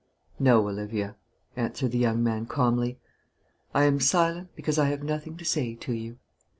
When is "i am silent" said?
3.71-4.49